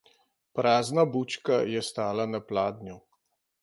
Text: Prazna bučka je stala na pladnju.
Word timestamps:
Prazna 0.59 1.05
bučka 1.17 1.61
je 1.77 1.85
stala 1.91 2.29
na 2.35 2.45
pladnju. 2.53 3.01